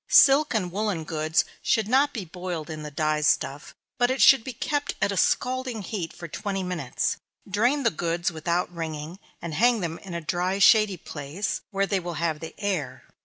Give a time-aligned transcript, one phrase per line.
[0.09, 4.43] Silk and woollen goods should not be boiled in the dye stuff, but it should
[4.43, 7.17] be kept at a scalding heat for twenty minutes.
[7.47, 11.99] Drain the goods without wringing, and hang them in a dry, shady place, where they
[11.99, 13.03] will have the air.